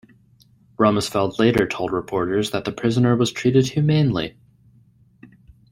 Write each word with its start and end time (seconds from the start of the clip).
Rumsfeld 0.79 1.37
later 1.37 1.67
told 1.67 1.91
reporters 1.91 2.49
that 2.49 2.65
the 2.65 2.71
prisoner 2.71 3.15
was 3.15 3.31
treated 3.31 3.67
humanely. 3.67 4.35